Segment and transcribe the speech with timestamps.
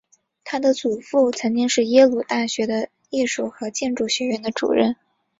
[0.43, 4.95] 她的祖父曾经是耶鲁大学的艺术和建筑学院的主任。